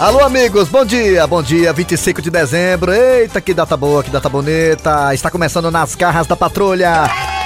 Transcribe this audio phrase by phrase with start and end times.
[0.00, 2.92] Alô, amigos, bom dia, bom dia, 25 de dezembro.
[2.92, 5.12] Eita, que data boa, que data bonita.
[5.12, 7.37] Está começando nas garras da patrulha.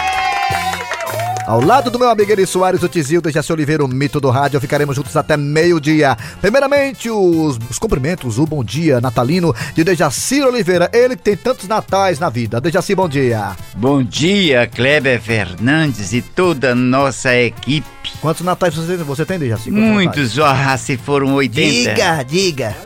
[1.46, 4.30] Ao lado do meu amigo Eri Soares, o Tizildo e Jesse Oliveira, o mito do
[4.30, 6.16] rádio, ficaremos juntos até meio-dia.
[6.40, 11.66] Primeiramente, os, os cumprimentos, o bom dia natalino de Dejaci Oliveira, ele que tem tantos
[11.66, 12.61] natais na vida.
[12.61, 13.57] Dejaci, bom dia.
[13.75, 17.88] Bom dia, Kleber Fernandes e toda a nossa equipe.
[18.21, 19.71] Quantos natais você, você tem, Dejaci?
[19.71, 21.90] Quantos Muitos, ó, se foram 80.
[21.90, 22.77] Diga, diga.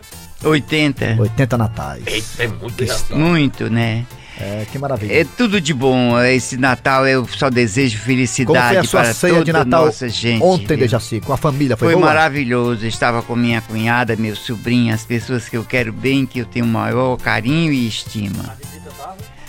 [0.43, 1.17] 80.
[1.19, 2.05] 80 natais.
[2.39, 3.19] É muito Natal.
[3.19, 4.07] Muito, né?
[4.39, 5.21] É, que maravilha.
[5.21, 6.21] É tudo de bom.
[6.21, 9.87] Esse Natal eu só desejo Como foi felicidade a sua para ceia toda de Natal
[9.87, 10.43] nossa gente.
[10.43, 10.77] ontem?
[10.77, 11.21] Dejaci?
[11.21, 12.07] Com a família, foi, Foi boa?
[12.07, 12.85] maravilhoso.
[12.85, 16.45] Eu estava com minha cunhada, meu sobrinho, as pessoas que eu quero bem, que eu
[16.45, 18.57] tenho maior carinho e estima.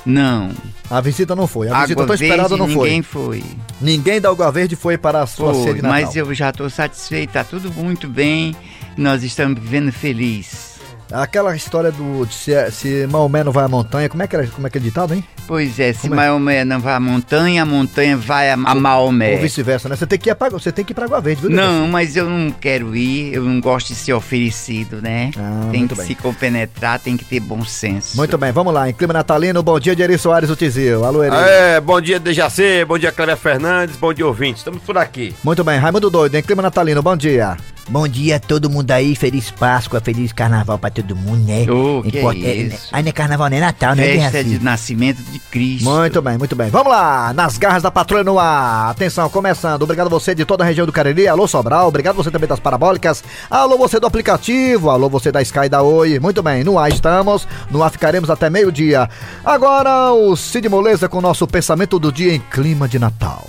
[0.06, 0.52] Não.
[0.90, 1.68] A visita não foi.
[1.68, 2.88] A visita Água tão esperada verde, não foi.
[2.88, 3.44] ninguém foi.
[3.82, 6.02] Ninguém da Água Verde foi para a sua ceia Foi, de Natal.
[6.02, 8.56] mas eu já estou satisfeito, tá tudo muito bem.
[8.96, 10.67] Nós estamos vivendo feliz.
[11.12, 14.46] Aquela história do de se, se Maomé não vai à montanha, como é que era,
[14.48, 15.24] como é que é ditado, hein?
[15.48, 16.10] Pois é, se é?
[16.10, 19.38] Maomé não vai à montanha, a montanha vai a, a Ou Maomé.
[19.38, 19.96] vice-versa, né?
[19.96, 21.50] Você tem que ir para você tem que ir Água Verde, viu?
[21.50, 25.32] Não, mas eu não quero ir, eu não gosto de ser oferecido, né?
[25.38, 26.06] Ah, tem que bem.
[26.06, 28.18] se compenetrar, tem que ter bom senso.
[28.18, 28.90] Muito bem, vamos lá.
[28.90, 31.06] Em clima natalino, bom dia de Eri Soares, o Tizil.
[31.06, 31.36] Alô, Eri.
[31.36, 34.60] É, bom dia, Dejaci, bom dia, Cléber Fernandes, bom dia, ouvintes.
[34.60, 35.34] Estamos por aqui.
[35.42, 37.56] Muito bem, Raimundo Doido, em clima natalino, bom dia.
[37.90, 41.62] Bom dia a todo mundo aí, feliz Páscoa, feliz Carnaval pra todo mundo, né?
[41.72, 42.90] Ô, que Import- é é- isso?
[42.92, 45.86] Aí não é Carnaval, não é Natal, né, Festa de nascimento de Cristo.
[45.86, 46.70] Muito bem, muito bem.
[46.70, 48.90] Vamos lá, nas garras da patrulha no ar.
[48.92, 49.84] Atenção, começando.
[49.84, 51.30] Obrigado você de toda a região do Cariri.
[51.30, 51.88] Alô, Sobral.
[51.88, 53.24] Obrigado você também das parabólicas.
[53.50, 54.90] Alô, você do aplicativo.
[54.90, 56.20] Alô, você da Sky da Oi.
[56.20, 57.48] Muito bem, no ar estamos.
[57.72, 59.10] No ar ficaremos até meio-dia.
[59.46, 63.48] Agora, o Cid Moleza com o nosso pensamento do dia em clima de Natal.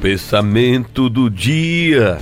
[0.00, 2.18] Pensamento do dia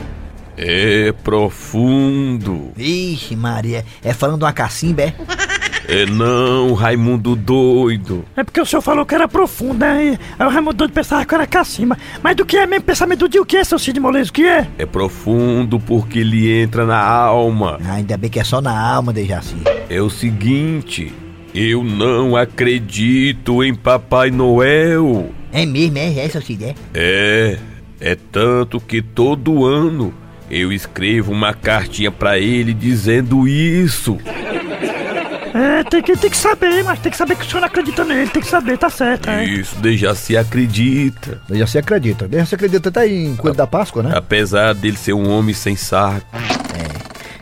[0.56, 2.72] é profundo.
[2.74, 5.14] Vixe, Maria, é falando de uma cacimba, é?
[5.90, 8.22] É não, Raimundo doido.
[8.36, 10.18] É porque o senhor falou que era profundo, né?
[10.38, 11.96] Aí o Raimundo Doido pensava que era cacimba.
[12.22, 13.40] Mas do que é mesmo pensamento do dia?
[13.40, 14.28] O que é, seu Cid Molejo?
[14.28, 14.68] O que é?
[14.76, 17.78] É profundo porque ele entra na alma.
[17.86, 19.56] Ah, ainda bem que é só na alma, Dejaci.
[19.88, 21.10] É o seguinte,
[21.54, 25.30] eu não acredito em Papai Noel.
[25.52, 26.74] É mesmo, é, é, seu Cid, é?
[26.94, 27.58] É,
[28.00, 30.12] é tanto que todo ano
[30.50, 34.18] eu escrevo uma cartinha pra ele dizendo isso.
[35.54, 38.04] É, tem que, tem que saber, mas tem que saber que o senhor não acredita
[38.04, 39.44] nele, tem que saber, tá certo, é.
[39.44, 41.40] Isso já se acredita.
[41.50, 42.28] Já se acredita.
[42.30, 44.12] Já se acredita até em Coelho da Páscoa, né?
[44.14, 46.26] Apesar dele ser um homem sem saco.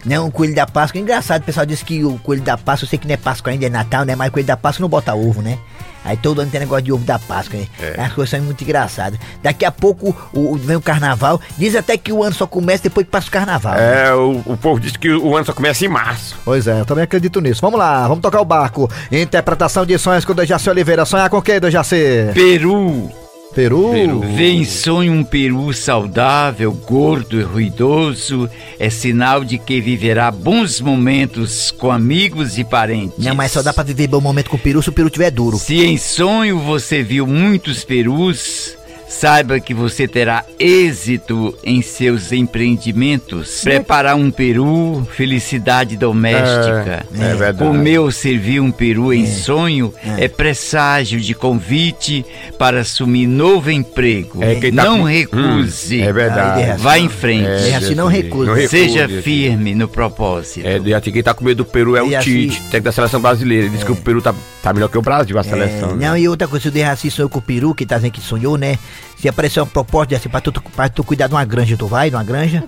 [0.06, 2.90] Não, o coelho da Páscoa, engraçado, o pessoal diz que o coelho da Páscoa, eu
[2.90, 4.14] sei que não é Páscoa ainda, é Natal, né?
[4.14, 5.58] Mas o coelho da Páscoa não bota ovo, né?
[6.06, 7.66] Aí todo ano tem negócio de ovo da Páscoa, né?
[7.98, 9.18] As coisas são muito engraçadas.
[9.42, 12.84] Daqui a pouco o, o- vem o carnaval, diz até que o ano só começa
[12.84, 13.74] depois que passa o carnaval.
[13.74, 14.06] né?
[14.08, 16.36] É, o, o povo diz que o ano só começa em março.
[16.44, 17.60] Pois é, eu também acredito nisso.
[17.60, 18.88] Vamos lá, vamos tocar o barco.
[19.10, 21.04] Interpretação de sonhos com o Dejaci Oliveira.
[21.04, 21.96] Sonhar com quem, Dejaci?
[22.32, 23.10] Peru.
[23.54, 23.90] Peru.
[23.90, 24.20] Peru.
[24.20, 28.48] Vê em sonho um peru saudável, gordo e ruidoso,
[28.78, 33.18] é sinal de que viverá bons momentos com amigos e parentes.
[33.18, 35.30] Não, mas só dá pra viver bom momento com o peru se o peru tiver
[35.30, 35.58] duro.
[35.58, 38.76] Se em sonho você viu muitos perus,
[39.08, 43.62] saiba que você terá êxito em seus empreendimentos.
[43.62, 47.06] Preparar um peru, felicidade doméstica.
[47.18, 47.58] É, é verdade.
[47.58, 50.28] Comer ou servir um peru em sonho é.
[50.28, 52.24] presságio de convite
[52.58, 54.42] para assumir novo emprego.
[54.42, 56.00] É, tá Não com- recuse.
[56.00, 56.82] Hum, é verdade.
[56.82, 57.70] Vá em frente.
[57.70, 58.46] É, assim não recusa.
[58.46, 60.66] Não recusa, Seja firme no propósito.
[60.66, 63.64] É, Dejaci, quem tá com medo do Peru é o Tite, técnico da seleção brasileira.
[63.64, 64.34] Ele disse que o Peru tá,
[64.66, 65.94] tá melhor que o Brasil, a É, seleção.
[65.94, 66.08] né?
[66.08, 68.20] não, e outra coisa, se o Derraci sonhou com o peru, que tá dizendo que
[68.20, 68.76] sonhou, né?
[69.16, 72.10] Se aparecer uma proposta assim, pra tu, pra tu cuidar de uma granja, tu vai
[72.10, 72.64] de uma granja?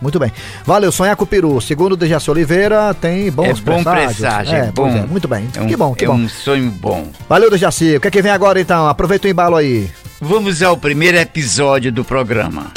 [0.00, 0.32] Muito bem.
[0.66, 1.60] Valeu, sonhar com o peru.
[1.60, 4.16] Segundo o Dejaci Oliveira, tem bons É bom presságios.
[4.16, 4.98] presságio, É, é pois bom.
[4.98, 5.48] é, muito bem.
[5.54, 6.14] É um, que bom, que é bom.
[6.14, 7.06] um sonho bom.
[7.28, 7.96] Valeu, Dejaci.
[7.96, 8.88] O que é que vem agora, então?
[8.88, 9.88] Aproveita o embalo aí.
[10.20, 12.72] Vamos ao primeiro episódio do programa.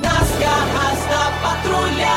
[0.00, 2.08] Nas garras da patrulha.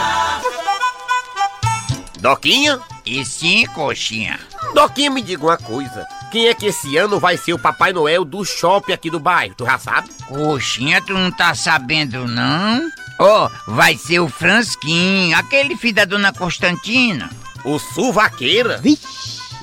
[2.22, 2.80] Doquinha?
[3.10, 4.38] E sim, coxinha.
[4.74, 6.06] Doquinha, me diga uma coisa.
[6.30, 9.56] Quem é que esse ano vai ser o Papai Noel do shopping aqui do bairro?
[9.56, 10.10] Tu já sabe?
[10.28, 12.92] Coxinha, tu não tá sabendo, não?
[13.18, 17.30] Ó, vai ser o Fransquinho, aquele filho da dona Constantina.
[17.64, 18.82] O Suvaqueira?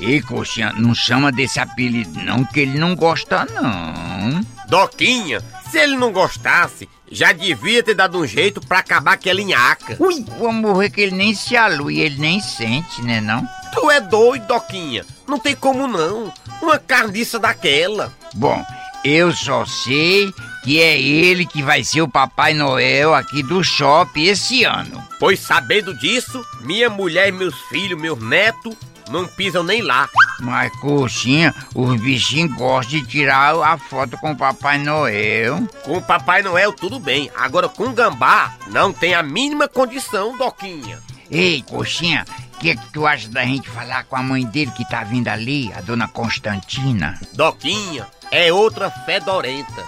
[0.01, 4.41] Ei, coxinha, não chama desse apelido não, que ele não gosta, não.
[4.67, 9.97] Doquinha, se ele não gostasse, já devia ter dado um jeito pra acabar aquela nhaca.
[10.01, 13.47] Ui, vou morrer que ele nem se alui, ele nem sente, né não?
[13.73, 15.07] Tu é doido, Doquinha.
[15.27, 16.33] Não tem como não.
[16.61, 18.13] Uma carniça daquela.
[18.35, 18.65] Bom,
[19.05, 20.33] eu só sei
[20.65, 25.03] que é ele que vai ser o Papai Noel aqui do shopping esse ano.
[25.21, 28.75] Pois sabendo disso, minha mulher e meus filhos, meus netos,
[29.11, 30.09] não pisam nem lá.
[30.41, 35.67] Mas, coxinha, os bichinhos gostam de tirar a foto com o Papai Noel.
[35.85, 40.37] Com o Papai Noel tudo bem, agora com o gambá não tem a mínima condição,
[40.37, 40.99] Doquinha.
[41.31, 42.25] Ei, coxinha,
[42.55, 45.29] o que, que tu acha da gente falar com a mãe dele que tá vindo
[45.29, 47.19] ali, a dona Constantina?
[47.33, 49.83] Doquinha é outra fedorenta.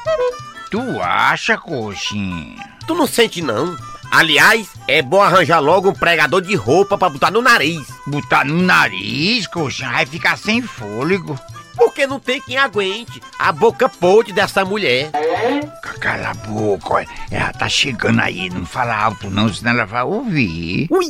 [0.70, 2.76] Tu acha, coxinha?
[2.86, 3.76] Tu não sente não?
[4.10, 7.86] Aliás, é bom arranjar logo um pregador de roupa pra botar no nariz.
[8.06, 11.38] Botar no nariz, coxinha, vai ficar sem fôlego.
[11.76, 15.10] Porque não tem quem aguente a boca podre dessa mulher.
[16.00, 17.08] Cala a boca, olha.
[17.30, 20.88] ela tá chegando aí, não fala alto não, senão ela vai ouvir.
[20.90, 21.06] Ui!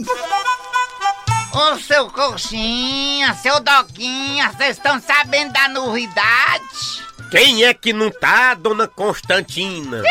[1.53, 7.07] Ô, seu coxinha, seu doquinha, vocês estão sabendo da novidade?
[7.31, 10.03] Quem é que não tá, dona Constantina?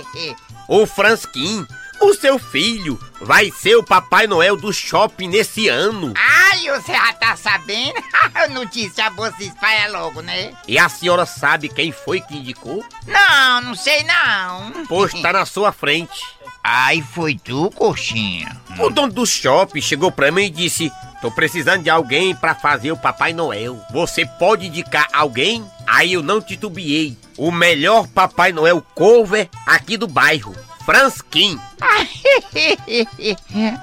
[0.66, 1.66] o Fransquim,
[2.00, 6.14] o seu filho, vai ser o Papai Noel do shopping nesse ano.
[6.16, 7.94] Ai, você já tá sabendo?
[8.50, 10.52] Notícia boa se espalha logo, né?
[10.66, 12.84] E a senhora sabe quem foi que indicou?
[13.06, 14.84] Não, não sei não.
[14.86, 16.24] Pois tá na sua frente.
[16.62, 18.56] Ai, foi tu, coxinha?
[18.78, 22.92] O dono do shopping chegou pra mim e disse: Tô precisando de alguém pra fazer
[22.92, 23.80] o Papai Noel.
[23.92, 25.64] Você pode indicar alguém?
[25.86, 27.16] Aí eu não titubeei.
[27.36, 30.54] O melhor Papai Noel cover aqui do bairro.
[30.84, 31.58] Fransquim.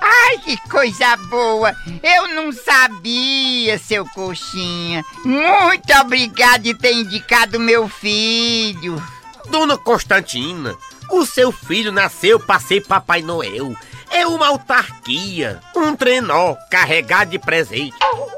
[0.01, 1.75] Ai, que coisa boa!
[2.01, 5.05] Eu não sabia, seu coxinha.
[5.23, 8.99] Muito obrigado de ter indicado meu filho.
[9.49, 10.75] Dona Constantina,
[11.11, 13.75] o seu filho nasceu pra ser Papai Noel.
[14.15, 17.97] É uma autarquia, um trenó carregado de presente.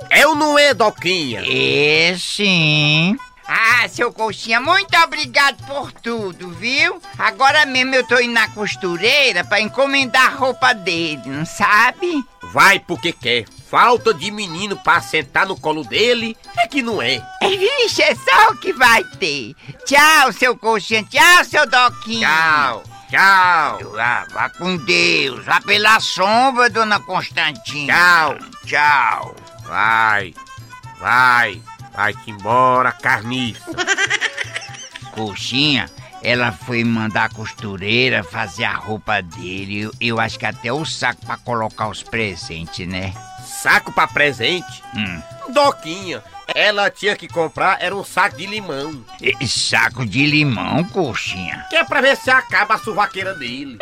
[0.09, 1.43] É ou não é, Doquinha?
[1.45, 3.15] É sim.
[3.47, 6.99] Ah, seu coxinha, muito obrigado por tudo, viu?
[7.15, 12.25] Agora mesmo eu tô indo na costureira pra encomendar a roupa dele, não sabe?
[12.51, 13.45] Vai porque quer.
[13.69, 17.21] Falta de menino pra sentar no colo dele é que não é.
[17.39, 19.55] Vixe, é só o que vai ter.
[19.85, 21.03] Tchau, seu coxinha.
[21.03, 22.27] Tchau, seu doquinha.
[22.27, 23.91] Tchau, tchau.
[23.93, 25.45] Vá, vá com Deus.
[25.45, 27.93] Vá pela sombra, dona Constantina.
[27.93, 28.37] Tchau.
[28.65, 29.35] Tchau.
[29.65, 30.33] Vai,
[30.99, 31.61] vai,
[31.93, 33.65] vai-te embora, carniça.
[35.11, 35.89] Coxinha,
[36.23, 39.81] ela foi mandar a costureira fazer a roupa dele.
[39.81, 43.13] Eu, eu acho que até o saco pra colocar os presentes, né?
[43.47, 44.83] Saco pra presente?
[44.95, 45.21] Hum.
[45.49, 46.21] Doquinha,
[46.53, 49.03] ela tinha que comprar era um saco de limão.
[49.21, 51.65] E- saco de limão, coxinha.
[51.69, 53.77] Que é pra ver se acaba a suvaqueira dele.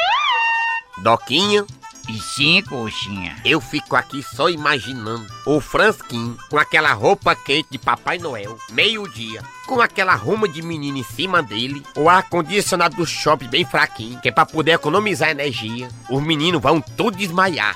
[1.00, 1.66] Doquinha,
[2.08, 3.36] E sim, coxinha.
[3.44, 9.42] eu fico aqui só imaginando o Fransquim com aquela roupa quente de Papai Noel, meio-dia,
[9.66, 14.30] com aquela ruma de menino em cima dele, o ar-condicionado do shopping bem fraquinho, que
[14.30, 15.90] é pra poder economizar energia.
[16.10, 17.76] Os meninos vão todos desmaiar.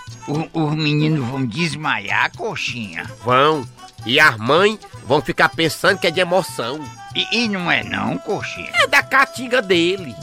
[0.53, 3.09] Os meninos vão desmaiar, coxinha.
[3.23, 3.67] Vão.
[4.05, 6.79] E as mães vão ficar pensando que é de emoção.
[7.15, 8.69] E, e não é não, coxinha.
[8.75, 10.15] É da catinga dele.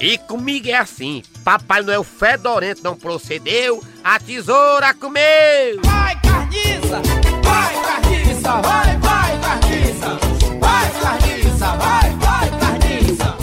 [0.00, 5.80] E comigo é assim: Papai Noel fedorento não procedeu, a tesoura comeu.
[5.82, 7.00] Vai, carniça!
[7.42, 8.60] Vai, carniça!
[8.62, 10.18] Vai, vai, carniça!
[10.60, 11.76] Vai, carniça!
[11.76, 13.36] Vai, vai, carniça!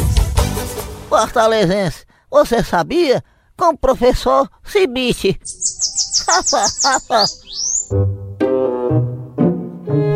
[1.09, 3.23] Fortalezense, você sabia?
[3.57, 5.39] Com o professor Cibite.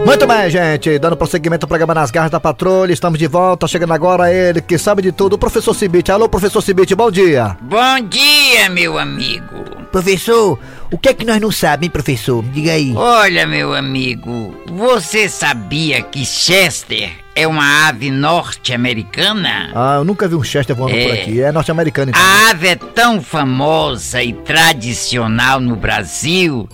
[0.05, 0.97] Muito bem, gente.
[0.99, 2.93] Dando prosseguimento ao programa Nas Garras da Patrulha.
[2.93, 3.67] Estamos de volta.
[3.67, 6.11] Chegando agora ele que sabe de tudo, o professor Cibite.
[6.11, 7.57] Alô, professor Cibite, bom dia.
[7.61, 9.65] Bom dia, meu amigo.
[9.91, 10.57] professor,
[10.91, 12.43] o que é que nós não sabemos, hein, professor?
[12.43, 12.93] Me Diga aí.
[12.95, 19.71] Olha, meu amigo, você sabia que Chester é uma ave norte-americana?
[19.75, 21.03] Ah, eu nunca vi um Chester voando É.
[21.05, 21.41] por aqui.
[21.41, 22.21] É norte-americano, então.
[22.21, 26.67] A ave é tão famosa e tradicional no Brasil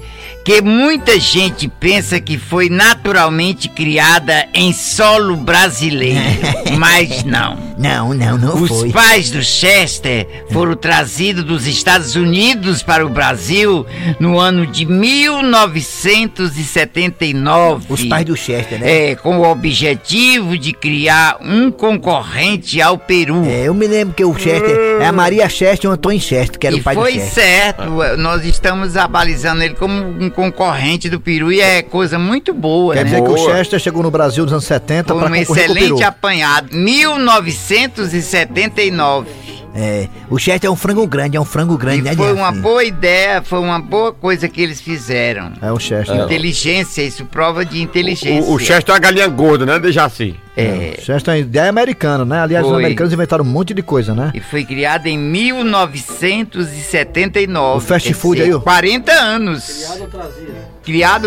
[0.45, 6.19] que muita gente pensa que foi naturalmente criada em solo brasileiro.
[6.77, 7.57] Mas não.
[7.77, 8.91] Não, não, não Os foi.
[8.91, 13.85] pais do Chester foram trazidos dos Estados Unidos para o Brasil
[14.19, 17.85] no ano de 1979.
[17.89, 19.11] Os pais do Chester, né?
[19.11, 23.43] É, com o objetivo de criar um concorrente ao Peru.
[23.45, 26.59] É, eu me lembro que o Chester é a Maria Chester e o Antônio Chester,
[26.59, 27.83] que era e o pai do foi certo,
[28.17, 33.05] nós estamos abalizando ele como um concorrente do Peru e é coisa muito boa, Quer
[33.05, 33.11] né?
[33.11, 35.73] dizer que o Chester chegou no Brasil nos anos 70 Foi para um concorrer com
[35.73, 36.75] o excelente apanhado.
[36.75, 39.42] 1979.
[39.75, 42.51] É, o Chester é um frango grande, é um frango grande, E né, foi uma
[42.51, 45.51] boa ideia, foi uma boa coisa que eles fizeram.
[45.61, 46.15] É o Chester.
[46.15, 48.43] Inteligência, isso prova de inteligência.
[48.43, 50.35] O, o Chester é uma galinha gorda, né, Dejaci?
[50.55, 50.99] É.
[51.01, 52.41] Chester é uma ideia americana, né?
[52.41, 52.83] Aliás, os Foi.
[52.83, 54.31] americanos inventaram um monte de coisa, né?
[54.35, 57.77] E foi criado em 1979.
[57.77, 58.59] O fast food dizer, aí, ó.
[58.59, 59.65] 40 anos.
[59.65, 60.07] Criado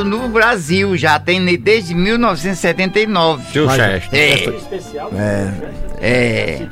[0.05, 3.53] no Brasil, já tem desde 1979.
[3.53, 4.19] Seu Mas- Chester.
[4.19, 5.53] É,
[5.99, 5.99] É.
[6.01, 6.67] é.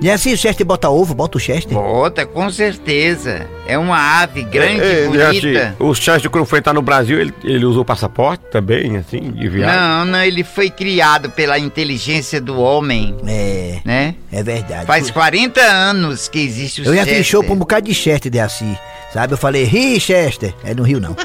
[0.00, 1.72] E assim o Chester bota ovo, bota o Chester.
[1.74, 3.46] Bota, com certeza.
[3.66, 5.28] É uma ave grande É, e é, bonita.
[5.28, 9.48] assim, o Chester, quando foi entrar no Brasil, ele, ele usou passaporte também, assim, de
[9.48, 9.76] viagem.
[9.76, 14.14] Não, não, ele foi criado pela inteligência do homem, É, né?
[14.32, 14.86] é verdade.
[14.86, 17.24] Faz 40 anos que existe o Eu já fiz Chester.
[17.24, 18.76] show pra um bocado de Chester de assim.
[19.12, 19.34] Sabe?
[19.34, 20.54] Eu falei, ri, Chester.
[20.64, 21.16] É no Rio, não.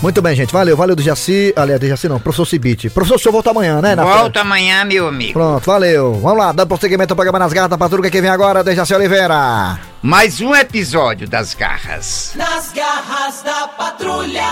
[0.00, 0.52] Muito bem, gente.
[0.52, 1.52] Valeu, valeu do Jaci.
[1.56, 2.88] Aliás, do Jaci não, professor Cibite.
[2.88, 3.96] Professor, o senhor volta amanhã, né?
[3.96, 5.32] na Volta amanhã, meu amigo.
[5.32, 6.14] Pronto, valeu.
[6.14, 8.94] Vamos lá, dando prosseguimento ao programa nas garras da patrulha que vem agora, de Jaci
[8.94, 9.78] Oliveira.
[10.00, 12.32] Mais um episódio das garras.
[12.36, 14.44] Nas garras da patrulha.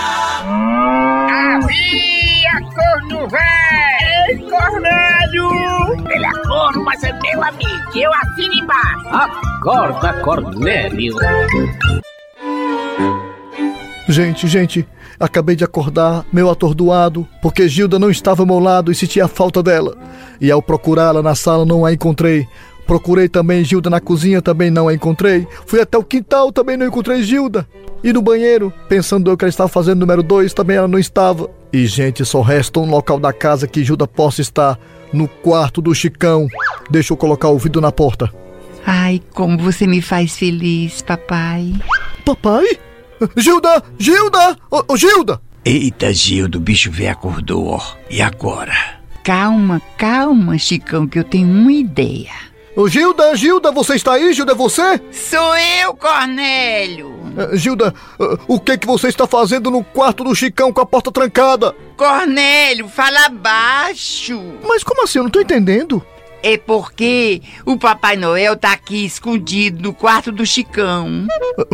[1.63, 4.07] Havia corno velho!
[4.29, 6.09] Ei, Cornélio!
[6.09, 7.91] Ele é corno, mas é meu amigo.
[7.95, 9.07] Eu assino embaixo.
[9.61, 11.15] Acorda, Cornélio.
[14.09, 14.87] Gente, gente,
[15.19, 19.61] acabei de acordar, meio atordoado, porque Gilda não estava ao meu lado e sentia falta
[19.61, 19.97] dela.
[20.39, 22.47] E ao procurá-la na sala não a encontrei.
[22.85, 25.45] Procurei também Gilda na cozinha, também não a encontrei.
[25.65, 27.67] Fui até o quintal, também não encontrei Gilda.
[28.01, 31.49] E no banheiro, pensando eu que ela estava fazendo número 2, também ela não estava.
[31.73, 34.79] E, gente, só resta um local da casa que Gilda possa estar.
[35.11, 36.47] No quarto do Chicão.
[36.89, 38.31] Deixa eu colocar o vidro na porta.
[38.85, 41.73] Ai, como você me faz feliz, papai.
[42.25, 42.65] Papai?
[43.35, 43.83] Gilda!
[43.97, 44.57] Gilda!
[44.69, 45.41] Ô, ô, Gilda!
[45.65, 47.81] Eita, Gildo, o bicho velho acordou, ó.
[48.09, 48.73] E agora?
[49.23, 52.31] Calma, calma, Chicão, que eu tenho uma ideia.
[52.75, 54.31] Ô, Gilda, Gilda, você está aí?
[54.33, 55.01] Gilda, é você?
[55.11, 57.11] Sou eu, Cornélio.
[57.35, 60.85] Eh, Gilda, eh, o que que você está fazendo no quarto do Chicão com a
[60.85, 61.75] porta trancada?
[61.97, 64.39] Cornélio, fala baixo.
[64.63, 65.17] Mas como assim?
[65.17, 66.05] Eu não tô entendendo.
[66.43, 71.27] É porque o Papai Noel tá aqui escondido no quarto do Chicão.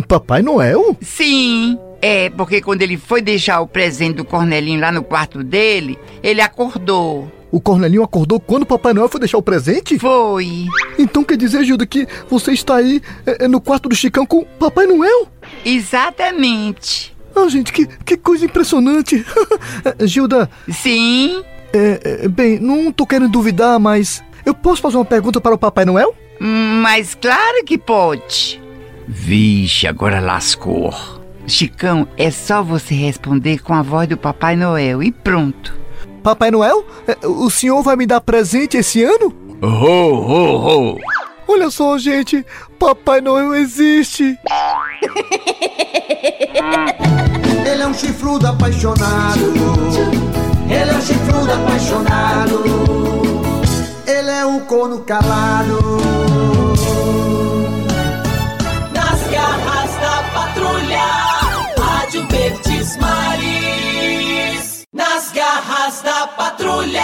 [0.08, 0.96] Papai Noel?
[1.00, 1.78] Sim.
[2.00, 6.40] É, porque quando ele foi deixar o presente do Cornelinho lá no quarto dele, ele
[6.40, 7.30] acordou.
[7.50, 9.98] O Cornelinho acordou quando o Papai Noel foi deixar o presente?
[9.98, 10.66] Foi.
[10.98, 14.38] Então quer dizer, Gilda, que você está aí eh, eh, no quarto do Chicão com
[14.38, 15.28] o Papai Noel?
[15.64, 17.14] Exatamente.
[17.34, 19.24] Ah, gente, que, que coisa impressionante.
[19.98, 21.44] Eh, Gilda, Sim.
[21.72, 25.58] é, é, bem, não tô querendo duvidar, mas eu posso fazer uma pergunta para o
[25.58, 26.14] Papai Noel?
[26.38, 28.60] Mas claro que pode.
[29.06, 30.92] Vixe, agora lascou.
[31.46, 35.74] Chicão, é só você responder com a voz do Papai Noel e pronto.
[36.22, 39.30] Papai Noel, eh, o senhor vai me dar presente esse ano?
[39.60, 40.98] Ho, ho, ho.
[41.46, 42.44] Olha só, gente,
[42.78, 44.24] Papai Noel existe.
[47.66, 49.52] Ele é um chifrudo apaixonado.
[50.68, 53.23] Ele é um chifrudo apaixonado.
[54.06, 55.78] Ele é um corno calado.
[58.92, 61.04] Nas garras da patrulha.
[61.78, 64.82] Rádio Verdes Maris.
[64.92, 67.00] Nas garras da patrulha.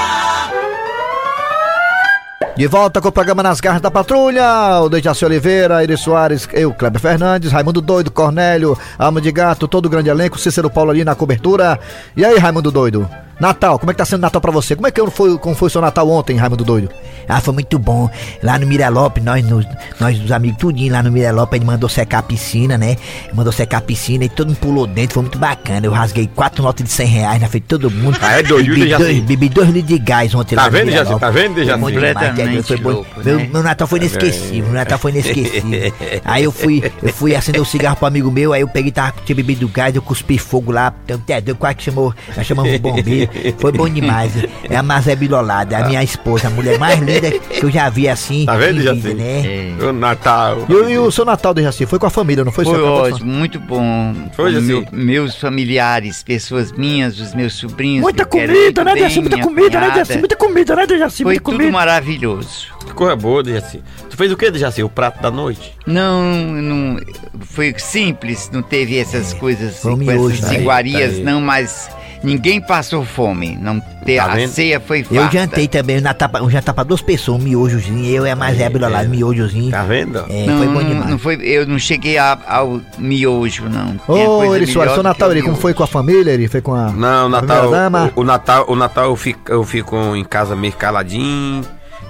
[2.57, 6.75] De volta com o programa Nas Garras da Patrulha, o Dejaci Oliveira, Iris Soares, eu,
[6.75, 11.03] Kleber Fernandes, Raimundo Doido, Cornélio, Alma de Gato, todo o grande elenco, Cícero Paulo ali
[11.03, 11.81] na cobertura.
[12.15, 13.09] E aí, Raimundo Doido?
[13.41, 14.77] Natal, como é que tá sendo Natal pra você?
[14.77, 16.91] Como é que foi, como foi o seu Natal ontem, Raimundo Doido?
[17.27, 18.11] Ah, foi muito bom.
[18.43, 19.65] Lá no Miralope, nós, nos,
[19.99, 22.97] nós os amigos tudinho lá no Miralope, ele mandou secar a piscina, né?
[23.33, 25.87] Mandou secar a piscina e todo mundo pulou dentro, foi muito bacana.
[25.87, 28.19] Eu rasguei quatro notas de 100 reais na frente de todo mundo.
[28.21, 30.87] Ah, é doido, bebi, dois, bebi dois litros de gás ontem Tá lá no vendo?
[30.87, 31.21] Miralope.
[31.21, 31.55] Tá vendo?
[31.55, 32.91] Foi bom demais, Completamente foi bom.
[32.91, 33.49] louco, meu, né?
[33.51, 35.93] meu Natal foi inesquecível, meu Natal foi inesquecível.
[36.25, 39.15] aí eu fui, eu fui acender o cigarro pro amigo meu, aí eu peguei, tava,
[39.25, 42.79] tinha bebido gás, eu cuspi fogo lá, até deu quase que chamou, nós chamamos o
[42.79, 43.30] bombeiro.
[43.59, 44.33] Foi bom demais.
[44.69, 48.09] É a Mazé Bilolada, a minha esposa, a mulher mais linda que eu já vi
[48.09, 48.45] assim.
[48.47, 49.75] Tá vendo, vida, né?
[49.89, 50.65] O Natal.
[50.69, 52.65] E, o- e o seu Natal, Dejaci, foi com a família, não foi?
[52.65, 54.15] Foi ótimo, muito bom.
[54.35, 54.67] Foi, Com Jaci?
[54.67, 58.03] meu- meus familiares, pessoas minhas, os meus sobrinhos.
[58.03, 59.21] Muita quero comida, né, Dejaci?
[59.21, 59.91] Muita comida, né.
[59.91, 60.19] Dejaci?
[60.19, 61.23] Muita comida, né, Dejaci?
[61.23, 61.73] Foi tudo comida.
[61.73, 62.67] maravilhoso.
[62.87, 63.81] Que coisa boa, Dejaci.
[64.09, 64.83] Tu fez o que, Dejaci?
[64.83, 65.75] O prato da noite?
[65.87, 67.01] Não, não.
[67.41, 70.61] Foi simples, não teve essas coisas assim, com essas né?
[70.61, 71.23] iguarias, Aí.
[71.23, 71.89] não, mas
[72.23, 73.57] ninguém passou fome.
[73.61, 74.51] Não ter, Tá a vendo?
[74.51, 75.15] ceia foi farta.
[75.15, 78.37] Eu jantei também, Natal, pra- um jantar pra duas pessoas, um miojozinho, eu e a
[78.37, 79.71] Mazé Bilolada, um miojozinho.
[79.71, 80.25] Tá vendo?
[80.29, 81.11] É, Não, foi bom demais.
[81.11, 83.97] não foi, eu não cheguei a- ao miojo, não.
[84.09, 86.49] Ô, coisa Eri Soares, seu Natal, Eri, como foi com a família, Eri?
[86.49, 86.91] Foi com a.
[86.93, 87.71] Não, o a Natal,
[88.17, 91.63] o, o Natal, o Natal eu fico, eu fico em casa meio caladinho.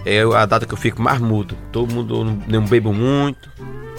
[0.06, 1.54] É a data que eu fico mais mudo.
[1.70, 3.50] Todo mundo eu não, não bebo muito.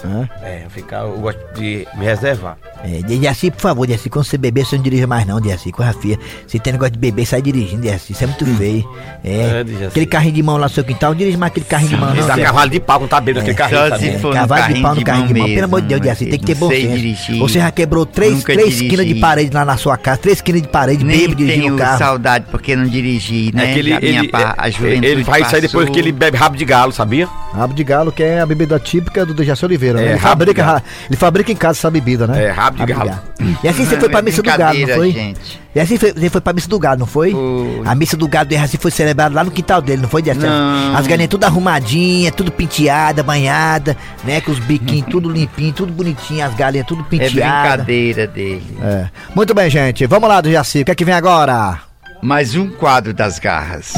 [0.03, 0.27] Hã?
[0.41, 2.57] É, eu, ficar, eu gosto de me reservar.
[2.83, 5.83] É, Dejaci, por favor, Dejaci, quando você beber, você não dirija mais não, Dejaci, com
[5.83, 6.17] a filha.
[6.47, 8.89] Se tem negócio de beber, sai dirigindo, Dejaci, isso é muito feio.
[9.23, 11.89] É, É, aquele carrinho de mão lá no seu quintal, não dirige mais aquele carrinho
[11.91, 12.25] de mão não.
[12.27, 14.03] Dá cavalo de pau quando tá bêbado aquele carrinho, sabe?
[14.11, 15.81] se for no Cavalo de carrinho pau no de carrinho de mão, mão pelo amor
[15.81, 16.87] de Deus, mesmo, Dejaci, tem que ter não bom senso.
[16.95, 17.39] dirigir.
[17.39, 20.67] Você já quebrou três, três esquinas de parede lá na sua casa, três esquinas de
[20.67, 21.97] parede, Nem bêbado dirigindo tenho o carro.
[21.99, 23.69] saudade porque não dirigi, né?
[23.69, 26.35] É que ele, ele, pa- a é- juventude ele vai sair depois que ele bebe
[26.37, 27.27] rabo de galo, sabia?
[27.53, 29.90] Rabo de galo, que é a bebida típica do Dejaci Oliveira.
[29.93, 30.05] Né?
[30.05, 32.45] É, ele, fabrica, ele fabrica em casa essa bebida, né?
[32.45, 33.11] É, rabo de galo.
[33.63, 35.11] E assim você foi pra É missa do gado, não foi?
[35.11, 35.61] gente.
[35.73, 37.31] E assim foi- você foi pra missa do gado, não foi?
[37.31, 37.81] Foi.
[37.85, 40.21] A missa do gado do Dejaci foi celebrada lá no quintal dele, não foi?
[40.21, 40.95] Não.
[40.95, 44.41] As galinhas tudo arrumadinha, tudo penteada, banhada, né?
[44.41, 47.85] Com os biquinhos tudo limpinho, tudo bonitinho, as galinhas tudo É penteadas.
[47.85, 48.63] brincadeira dele.
[48.83, 49.07] É.
[49.33, 50.05] Muito bem, gente.
[50.07, 50.81] Vamos lá, Dejaci.
[50.81, 51.79] O que é que vem agora?
[52.21, 53.93] Mais um quadro das garras.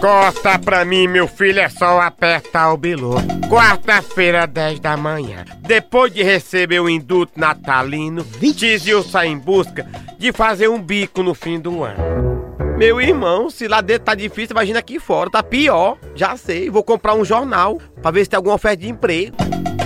[0.00, 3.16] Corta pra mim, meu filho, é só apertar o bilu.
[3.50, 5.44] Quarta-feira, 10 da manhã.
[5.60, 9.86] Depois de receber o induto natalino, Tizio sai em busca
[10.18, 12.56] de fazer um bico no fim do ano.
[12.78, 15.98] Meu irmão, se lá dentro tá difícil, imagina aqui fora, tá pior.
[16.14, 19.36] Já sei, vou comprar um jornal pra ver se tem alguma oferta de emprego.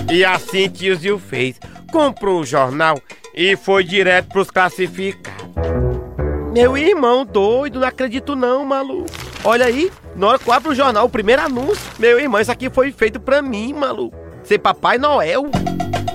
[0.09, 1.59] E assim Tizio fez.
[1.91, 2.97] Comprou o jornal
[3.35, 5.92] e foi direto pros classificados.
[6.53, 9.09] Meu irmão doido, não acredito não, maluco.
[9.43, 11.81] Olha aí, na hora que eu abro o jornal, o primeiro anúncio.
[11.97, 14.15] Meu irmão, isso aqui foi feito pra mim, maluco.
[14.43, 15.49] Ser Papai Noel.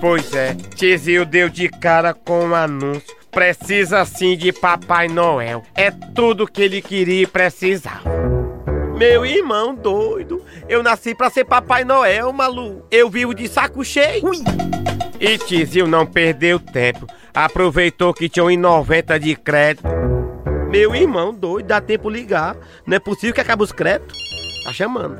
[0.01, 3.17] Pois é, Tizio deu de cara com o anúncio.
[3.33, 5.65] Precisa sim de Papai Noel.
[5.75, 8.09] É tudo que ele queria e precisava.
[8.97, 12.87] Meu irmão doido, eu nasci pra ser Papai Noel, maluco.
[12.93, 14.31] Eu vivo de saco cheio.
[15.19, 17.09] E Tizio não perdeu tempo.
[17.35, 19.99] Aproveitou que tinha 1,90 de crédito.
[20.69, 22.55] Meu irmão doido, dá tempo ligar.
[22.87, 24.17] Não é possível que acabe os créditos.
[24.65, 25.19] Tá chamando.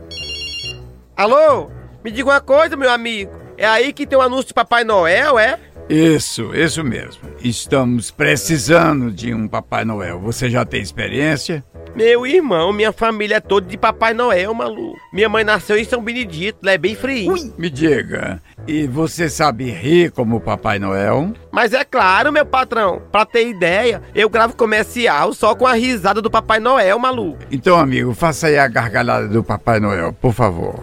[1.17, 1.71] Alô?
[2.05, 3.33] Me diga uma coisa, meu amigo.
[3.57, 5.59] É aí que tem um anúncio de Papai Noel, é?
[5.89, 7.23] Isso, isso mesmo.
[7.43, 10.21] Estamos precisando de um Papai Noel.
[10.21, 11.65] Você já tem experiência?
[11.99, 14.97] Meu irmão, minha família é toda de Papai Noel, maluco.
[15.13, 17.35] Minha mãe nasceu em São Benedito, lá é bem frio.
[17.59, 21.33] Me diga, e você sabe rir como Papai Noel?
[21.51, 26.23] Mas é claro, meu patrão, pra ter ideia, eu gravo comercial só com a risada
[26.23, 27.41] do Papai Noel, maluco.
[27.51, 30.79] Então, amigo, faça aí a gargalhada do Papai Noel, por favor.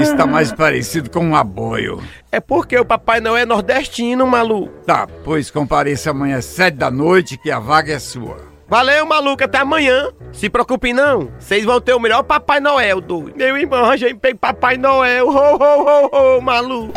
[0.00, 2.02] Está mais parecido com um aboio.
[2.32, 4.72] É porque o Papai Noel é nordestino, maluco.
[4.84, 8.50] Tá, pois compareça amanhã às sete da noite que a vaga é sua.
[8.72, 10.08] Valeu, maluco, até amanhã.
[10.32, 13.36] Se preocupe não, vocês vão ter o melhor Papai Noel, doido.
[13.36, 16.94] Meu irmão, arranjei emprego Papai Noel, ho, ho, ho, ho, maluco.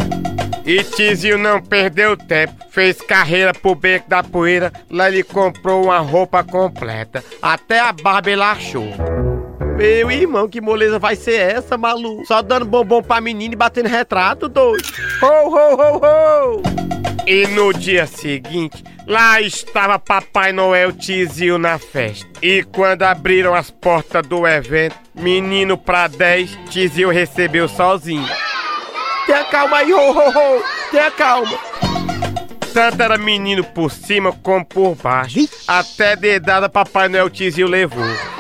[0.66, 6.00] E Tizio não perdeu tempo, fez carreira pro Beco da Poeira, lá ele comprou uma
[6.00, 8.88] roupa completa, até a barba ele achou.
[9.76, 12.26] Meu irmão, que moleza vai ser essa, maluco?
[12.26, 14.88] Só dando bombom pra menina e batendo retrato, doido.
[15.22, 16.62] Ho, ho, ho, ho!
[17.28, 22.26] E no dia seguinte, lá estava Papai Noel Tizio na festa.
[22.42, 28.28] E quando abriram as portas do evento, menino pra 10, Tizio recebeu sozinho.
[29.26, 30.64] Tenha calma aí, ho, ho, ho!
[30.90, 31.58] Tenha calma!
[32.74, 35.40] Tanto era menino por cima como por baixo.
[35.68, 38.35] Até dedada Papai Noel Tizio levou.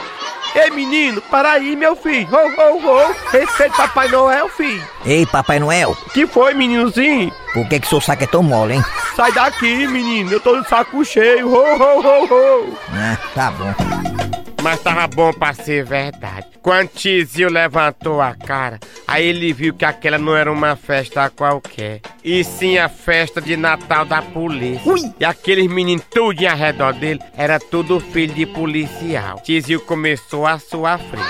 [0.56, 2.28] Ei, menino, para aí, meu filho.
[2.32, 2.78] Ho, ho,
[3.10, 3.16] ho.
[3.32, 4.82] Respeite Papai Noel, filho.
[5.06, 7.32] Ei, Papai Noel, Que foi, meninozinho?
[7.54, 8.86] por que que seu saco é tão mole, hein?
[9.16, 10.32] Sai daqui, menino.
[10.32, 11.48] Eu tô de saco cheio.
[11.54, 12.78] Ho, ho, ho, ho.
[12.94, 14.45] Ah, tá bom.
[14.66, 16.48] Mas tava bom pra ser verdade.
[16.60, 22.02] Quando Tizio levantou a cara, aí ele viu que aquela não era uma festa qualquer.
[22.24, 25.14] E sim a festa de Natal da polícia.
[25.20, 29.40] E aqueles meninos tudo ao redor dele era tudo filho de policial.
[29.44, 31.24] Tizio começou a suar frio.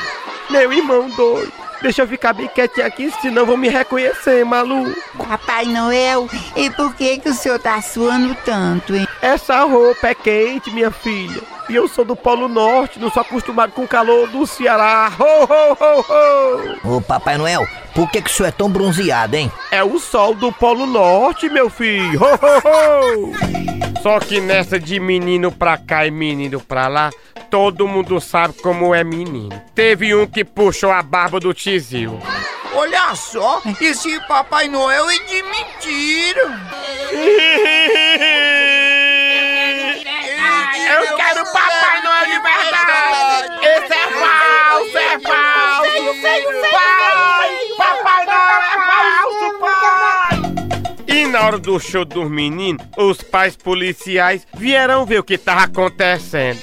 [0.49, 4.95] Meu irmão doido, deixa eu ficar bem quietinho aqui, senão vão me reconhecer, maluco.
[5.17, 9.04] Papai Noel, e por que que o senhor tá suando tanto, hein?
[9.25, 11.41] Essa roupa é quente, minha filha.
[11.67, 15.11] E eu sou do Polo Norte, não sou acostumado com o calor do Ceará.
[15.19, 16.05] Ho, ho, ho,
[16.87, 16.97] ho!
[16.97, 19.51] Ô, Papai Noel, por que que o senhor é tão bronzeado, hein?
[19.71, 22.21] É o sol do Polo Norte, meu filho.
[22.21, 23.33] Ho, ho, ho!
[24.03, 27.09] Só que nessa de menino pra cá e menino pra lá,
[27.49, 29.59] todo mundo sabe como é menino.
[29.73, 32.19] Teve um que puxou a barba do Tizil.
[32.75, 36.61] Olha só, esse Papai Noel é de mentira.
[41.51, 43.65] Papai Noel de verdade!
[43.65, 46.21] Esse é falso, é falso!
[46.71, 47.49] Pai!
[47.77, 50.35] Papai Noel é falso, pai!
[51.07, 55.63] E na hora do show dos meninos, os pais policiais vieram ver o que tava
[55.63, 56.59] acontecendo.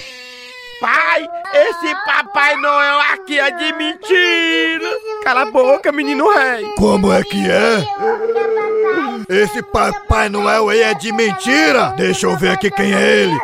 [0.81, 4.91] Pai, esse Papai Noel aqui é de mentira!
[5.23, 6.65] Cala a boca, menino rei!
[6.77, 8.62] Como é que é?
[9.29, 11.95] Esse Papai Noel aí é de mentira!
[11.97, 13.39] Deixa eu ver aqui quem é ele.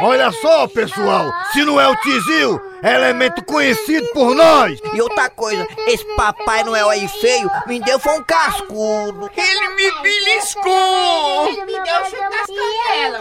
[0.00, 4.78] Olha só, pessoal, se não é o Tizil, elemento conhecido por nós.
[4.92, 9.30] E outra coisa, esse Papai Noel aí feio me deu foi um cascudo.
[9.36, 11.48] Ele me beliscou!
[11.48, 13.20] Ele me deu chutacela.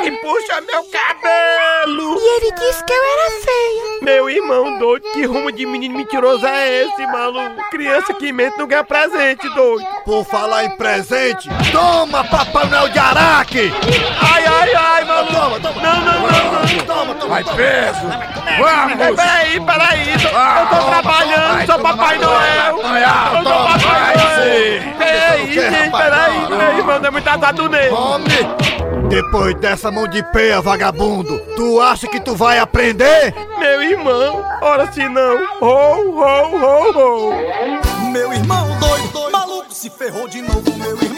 [0.00, 2.18] Ai, puxa meu cabelo!
[2.18, 3.98] E ele disse que eu era feia.
[4.02, 7.62] Meu irmão doido, que rumo de menino mentiroso é esse, maluco?
[7.70, 9.86] Criança que mente não ganha presente, doido.
[10.04, 13.72] Por falar em presente, toma Papai Noel de Araque!
[14.20, 15.34] Ai, ai, ai, maluco.
[15.34, 15.82] Toma, toma.
[15.82, 16.86] Não, não, não, não.
[16.86, 18.06] Toma, toma, Vai preso!
[18.46, 19.16] É, Vamos!
[19.16, 22.76] Peraí, peraí, eu tô- eu tô toma, trabalhando, sou Papai Noel.
[22.76, 24.28] Eu sou Papai Noel.
[24.42, 24.92] sim.
[24.98, 26.36] Peraí, gente, peraí,
[26.78, 27.94] irmão, não é muito atado nele.
[29.08, 33.34] Depois dessa mão de peia, vagabundo, tu acha que tu vai aprender?
[33.58, 35.36] Meu irmão, ora se não.
[35.60, 38.10] Ho, ho, ho, ho.
[38.12, 41.17] Meu irmão doido, maluco se ferrou de novo, meu irmão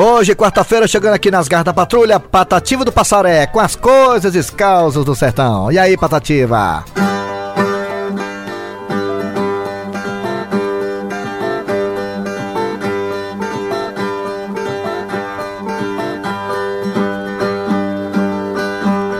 [0.00, 4.38] Hoje, quarta-feira, chegando aqui nas garras da patrulha, Patativa do Passaré, com as coisas e
[4.38, 5.72] os causos do sertão.
[5.72, 6.84] E aí, Patativa?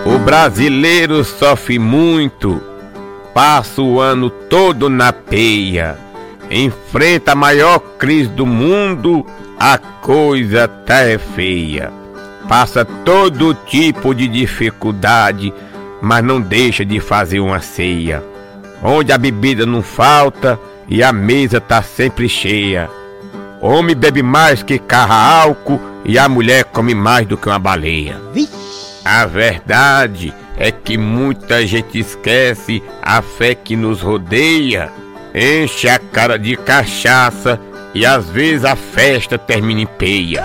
[0.07, 2.63] O brasileiro sofre muito,
[3.35, 5.99] passa o ano todo na peia,
[6.49, 9.27] enfrenta a maior crise do mundo,
[9.59, 11.93] a coisa tá é feia.
[12.49, 15.53] Passa todo tipo de dificuldade,
[16.01, 18.23] mas não deixa de fazer uma ceia,
[18.83, 22.89] onde a bebida não falta e a mesa tá sempre cheia.
[23.61, 28.17] Homem bebe mais que carra álcool e a mulher come mais do que uma baleia.
[29.05, 34.91] A verdade é que muita gente esquece a fé que nos rodeia,
[35.35, 37.61] enche a cara de cachaça
[37.95, 40.45] e às vezes a festa termina em peia.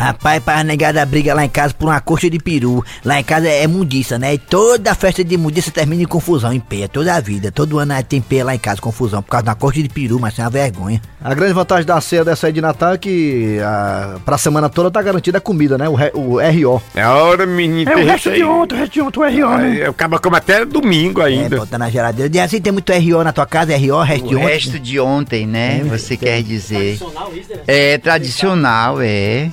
[0.00, 2.82] Rapaz, pra negada briga lá em casa por uma coxa de peru.
[3.04, 4.32] Lá em casa é mundiça, né?
[4.34, 7.52] E toda festa de mundiça termina em confusão, em peia, toda a vida.
[7.52, 10.18] Todo ano aí tem peia lá em casa, confusão, por causa da coxa de peru,
[10.18, 11.02] mas é uma vergonha.
[11.22, 14.90] A grande vantagem da ceia dessa aí de Natal é que a, pra semana toda
[14.90, 15.86] tá garantida a comida, né?
[15.86, 16.82] O, re- o RO.
[16.94, 19.64] É hora, menino, É o resto de ontem, o resto de ontem, o R.O., né?
[19.70, 21.58] Aí, Acaba como até domingo É, ainda.
[21.58, 22.34] bota na geladeira.
[22.34, 24.48] E assim tem muito RO na tua casa, RO, resto de O ontem.
[24.50, 25.80] resto de ontem, né?
[25.80, 26.96] É, Você quer dizer.
[26.96, 27.58] Tradicional isso, né?
[27.66, 29.50] É tradicional, é.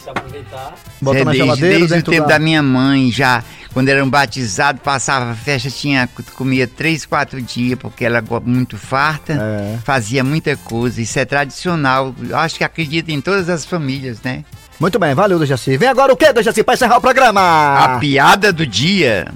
[0.48, 0.74] Aproveitar.
[1.02, 2.34] Bota É na desde, geladeira desde o dentro tempo da...
[2.34, 3.44] da minha mãe já.
[3.74, 8.76] Quando eram batizados, passava a festa, tinha, comia três, quatro dias, porque ela é muito
[8.76, 9.78] farta, É.
[9.84, 11.00] fazia muita coisa.
[11.02, 12.16] Isso é tradicional.
[12.28, 14.44] Eu Acho que acredita em todas as famílias, né?
[14.80, 15.78] Muito bem, valeu, Dejaci.
[15.78, 17.42] Vem agora o quê, Dejaci, pra encerrar o programa?
[17.78, 19.28] A piada do dia.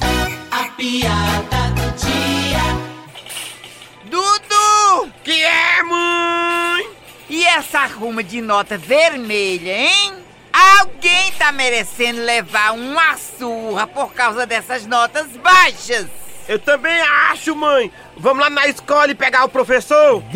[0.51, 2.61] A piada do dia.
[4.09, 5.11] Dudu!
[5.23, 6.87] Que é, mãe?
[7.29, 10.13] E essa ruma de nota vermelha, hein?
[10.79, 16.05] Alguém tá merecendo levar uma surra por causa dessas notas baixas.
[16.47, 17.91] Eu também acho, mãe.
[18.17, 20.23] Vamos lá na escola e pegar o professor?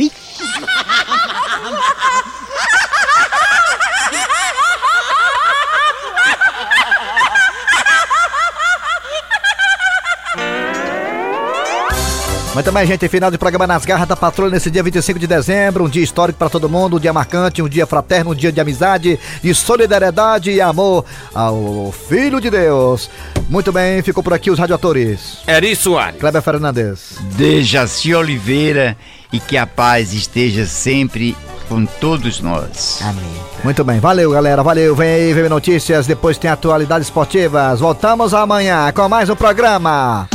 [12.56, 15.84] Mas também, gente, final de programa nas garras da patrulha nesse dia 25 de dezembro,
[15.84, 18.62] um dia histórico para todo mundo, um dia marcante, um dia fraterno, um dia de
[18.62, 23.10] amizade, de solidariedade e amor ao Filho de Deus.
[23.50, 25.40] Muito bem, ficou por aqui os radioatores.
[25.46, 26.18] Eri Soares.
[26.18, 27.18] Kleber Fernandes.
[27.36, 28.96] Dejaci Oliveira
[29.34, 31.36] e que a paz esteja sempre
[31.68, 33.02] com todos nós.
[33.02, 33.36] Amém.
[33.66, 34.96] Muito bem, valeu galera, valeu.
[34.96, 37.82] Vem aí, vem notícias, depois tem atualidades esportivas.
[37.82, 40.30] Voltamos amanhã com mais um programa.